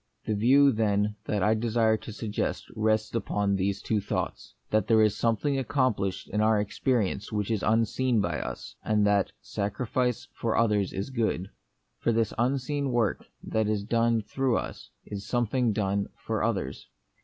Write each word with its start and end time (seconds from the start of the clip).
The 0.25 0.33
view, 0.33 0.71
then, 0.71 1.15
that 1.25 1.43
I 1.43 1.53
desire 1.53 1.95
to 1.95 2.11
suggest 2.11 2.65
rests 2.75 3.13
upon 3.13 3.53
these 3.55 3.83
two 3.83 4.01
thoughts: 4.01 4.55
that 4.71 4.87
there 4.87 5.03
is 5.03 5.15
something 5.15 5.59
accomplished 5.59 6.27
in 6.27 6.41
our 6.41 6.59
experience 6.59 7.31
which 7.31 7.51
is 7.51 7.61
unseen 7.61 8.19
by 8.19 8.39
us; 8.39 8.75
and 8.83 9.05
that 9.05 9.31
sacrifice 9.41 10.27
for 10.33 10.57
others 10.57 10.91
is 10.91 11.09
a 11.09 11.13
good. 11.13 11.51
For 11.99 12.11
this 12.11 12.33
unseen 12.39 12.91
work 12.91 13.27
that 13.43 13.67
is 13.67 13.83
done 13.83 14.23
through 14.23 14.57
us 14.57 14.89
is 15.05 15.23
something 15.27 15.71
done 15.71 16.07
for 16.17 16.41
others. 16.43 16.87